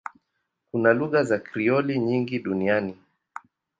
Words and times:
Kuna 0.71 0.93
lugha 0.93 1.23
za 1.23 1.39
Krioli 1.39 1.99
nyingi 1.99 2.39
duniani. 2.39 2.97